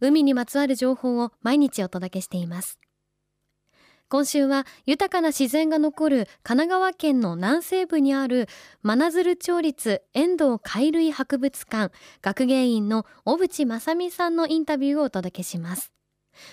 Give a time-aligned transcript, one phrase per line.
[0.00, 2.78] 海にまつわる情報を毎日お届けしています。
[4.12, 8.46] 今週は豊かな自然が残る神奈川県の南西部にある
[8.82, 15.94] 真鶴町立遠藤貝類博物館学芸員の小渕正美さんのインタビューをお届けします。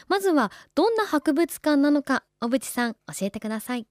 [0.08, 3.86] まずはどんな博物館なのか小渕さん教えてください。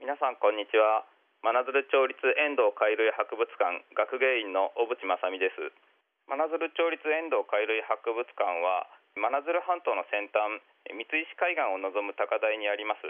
[0.00, 1.04] 皆さんこんにちは。
[1.42, 5.87] 真鶴町立遠藤貝類博物館学芸員の小渕正美です。
[6.28, 8.84] 真鶴町立遠藤貝類博物館は
[9.16, 10.60] 真鶴半島の先端
[10.92, 13.08] 三石海岸を望む高台にあります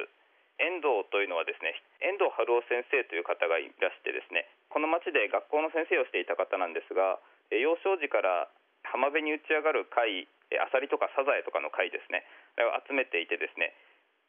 [0.62, 7.18] 遠藤というのはですね遠藤春夫先生という方がいらしてですねこの町で学校の先生をしていた方なんですが
[7.50, 8.46] 幼少時から
[8.86, 10.30] 浜辺に打ち上がる貝
[10.62, 12.22] アサリとかサザエとかの貝ですね
[12.62, 13.74] を集めていてですね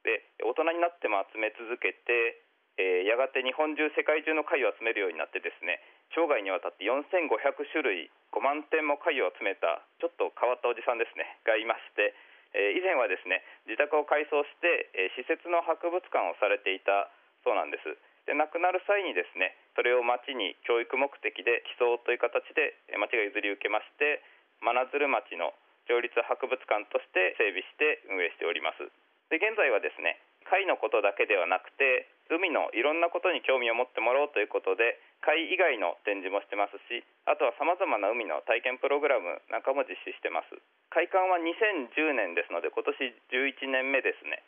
[0.01, 2.41] で大人になっても集め続けて
[2.79, 7.37] え、やがて日本中世界中の貝を集めるようになってですね生涯にわたって4500
[7.69, 11.37] 種類5万点も貝を集めたちょっと変わったおじさんですね。
[11.45, 12.13] がいまして、
[12.53, 17.09] えー、以前はですね自宅を改装して、えー、施設の博物館をされていた
[17.45, 17.97] そうなんです。
[18.29, 24.21] で亡くなる際にですねそれを町に教育目的で寄贈という形で町が譲り受けまして
[24.61, 25.57] 真鶴町の
[25.89, 28.85] 町立博物館として整備して運営しております。
[29.33, 40.53] で現在はですね貝のことだけではなくて海のいろんなことに興味を持ってもらおうということで貝以外の展示もしてますしあとはさまざまな海の体験プログラムなんかも実施してます。
[40.93, 42.95] 開館は2010年ですので今年
[43.33, 44.45] 11年目ですね。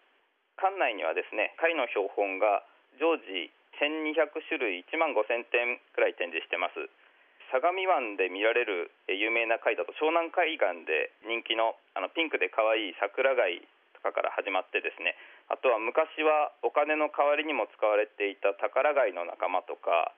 [0.61, 2.61] 館内にはですね貝の標本が
[3.01, 3.49] 常時
[3.81, 6.77] 1200種類1万5000点くらい展示してます。
[7.51, 15.19] 相模湾で見られる有名な貝だと湘南海岸で人気のあのピンクで可愛い桜貝とかから始まってですね
[15.61, 20.13] とは昔はお金の代わりにも使われていた宝貝の仲間とか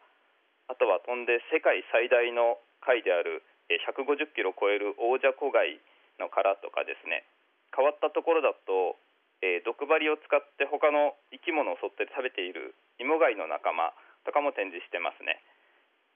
[0.71, 5.79] あとは飛んで世界最大の貝である150キロ超える大ジャコ貝
[6.19, 7.27] の殻とかですね
[7.75, 8.95] 変わったところだと、
[9.43, 13.91] えー、毒針を使って他の生き物を襲って食べているイモ貝の仲間
[14.23, 15.41] とかも展示してますね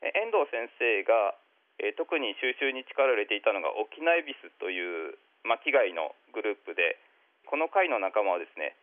[0.05, 0.13] え。
[0.13, 1.35] 遠藤先生が、
[1.81, 7.01] えー、特に収集に力を入れていたのが沖縄エビスという巻貝のグループで
[7.49, 8.77] この貝の仲間はですね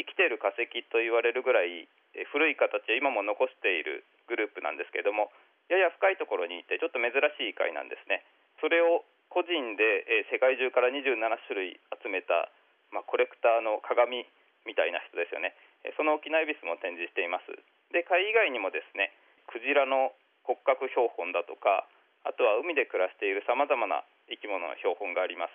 [0.00, 1.84] 生きている化石と言われるぐらい
[2.32, 5.28] 古い形を今も残しているグループなんですけれども
[5.68, 8.26] やや深いところにいてちょっと珍しい貝なんですね。
[8.58, 11.14] それを個人で世界中から27
[11.46, 12.50] 種類集めた、
[12.90, 14.26] まあ、コレクターの鏡
[14.66, 15.54] みたいな人ですよね。
[15.94, 17.46] その沖縄エビスも展示しています。
[17.94, 19.14] で貝以外にもですね
[19.46, 20.10] クジラの
[20.42, 21.86] 骨格標本だとか
[22.26, 25.46] あとは海で暮らしているさまざまな生き物の標本がありま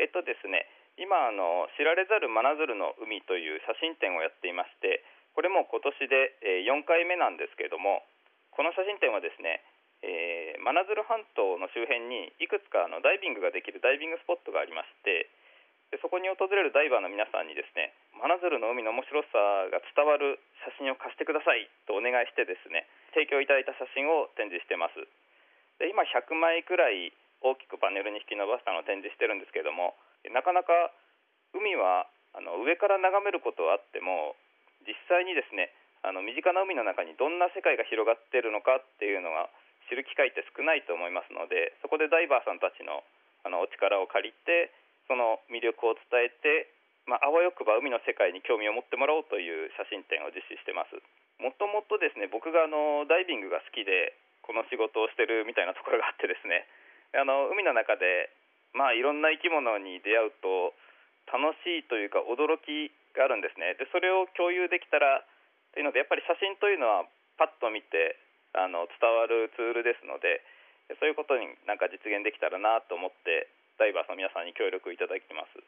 [0.00, 0.64] えっとですね
[1.00, 5.00] 今あの知られざる真鶴の海という写真展をやっていまして
[5.32, 6.36] これも今年で
[6.68, 8.04] 4回目なんですけれども
[8.52, 9.64] この写真展はですね、
[10.04, 15.32] えー、真鶴半島の周辺にいくつかのダイビングができるダイビングスポットがありまして
[15.88, 19.40] でそこに訪れるダイバーの皆さんにですね真鶴の海の面白さ
[19.72, 20.36] が伝わる
[20.68, 22.84] 写真を貸してくださいとお願いしてですね
[23.16, 25.00] 提供いただいた写真を展示してます。
[25.80, 27.10] で今100枚くらい
[27.40, 29.96] 大きくパネルに引き伸ばしたのを展示してるんですけども
[30.28, 30.92] なかなか
[31.56, 34.36] 海はあの上から眺めることはあっても
[34.84, 35.72] 実際にですね
[36.04, 39.48] あの身近な海の中にどんな世界が広がっているのかっていうのが
[39.88, 43.04] 知る機会って少ないと思いますのでそこでダイバーさんたちの
[43.40, 44.68] あのお力を借りて
[45.08, 46.68] その魅力を伝えて、
[47.08, 50.92] まあ、あわよくば海の世界に興味を持ってもらおうという写真展を実施してます。
[51.40, 54.12] もともとですね僕があのダイビングが好きで
[54.44, 56.68] この仕事をしてるみたいなところがあってですね
[57.16, 58.28] あの海の中で
[58.72, 60.74] まあ、いろんな生き物に出会うと
[61.30, 63.74] 楽しいというか驚きがあるんですね。
[63.78, 65.26] でそれを共有できたら
[65.74, 67.06] というのでやっぱり写真というのは
[67.38, 68.18] パッと見て
[68.54, 70.42] あの伝わるツールですので
[70.98, 73.46] そういうことになんか実現できたらなと思って
[73.78, 75.62] ダイバーの皆さんに協力いただきます。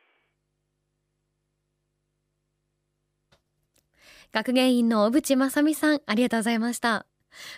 [4.32, 7.11] 学芸員の小渕正美さんありがとうございました。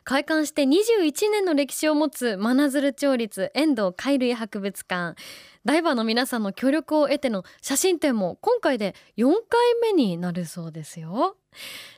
[0.05, 5.17] 開館して21年の歴史を持つ真鶴町立遠藤貝類博物館。
[5.65, 11.37] ダイバーの皆さんの協力を得ての写真展も今回で4回目になるそうですよ。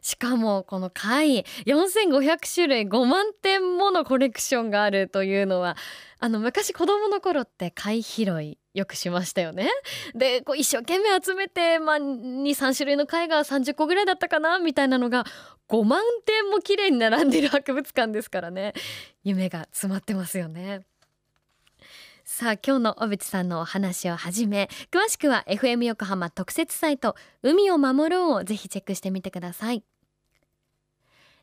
[0.02, 5.76] しかもこの貝4500種類5万点ものコレクションがあるというのは
[6.18, 9.70] あの昔子供の頃って貝拾いよくしましたよね。
[10.14, 15.24] でこう一生懸命集めて、まあ、23種類の絵画30個ぐらいだったかなみたいなのが
[15.68, 18.74] 5万点も綺麗に並んでいる博物館ですからね。
[19.24, 20.82] 夢が詰まってますよね。
[22.28, 29.84] さあ今日の小渕さんのお話をはじめ詳しくは FM 横浜特設サイト海を守ろうをぜひチェックしてみてください。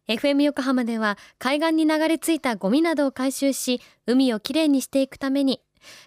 [0.09, 5.62] FM 横浜では海岸に流れ着いたゴミなどを回収し海をきれいにしていくために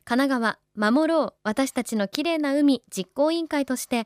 [0.05, 4.05] 神奈川守ろう私たちのきれいな海実行委員会として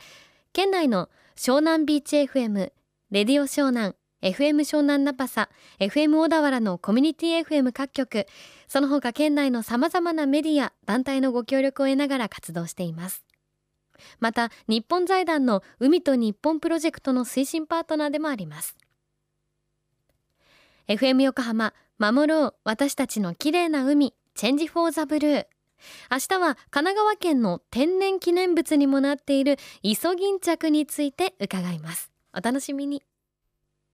[0.53, 2.71] 県内の湘南ビーチ FM
[3.11, 8.27] レディオ湘南 FM 湘南ナパサ FM 小田原のコミュニティ FM 各局
[8.69, 13.25] その他県内のさまざまなメディア団体のご協力を得ながら活動しています。
[14.19, 18.77] また日本財団の海と日本プロジェクトの推進パートナーでもあります。
[20.89, 25.47] FM 横浜守ろう私たちの綺麗な海チェンジフォーザブルー。
[26.11, 32.11] 明日は神奈川県の天然記念物にもなっているイソギンチャクについて伺います。
[32.37, 33.03] お楽しみに。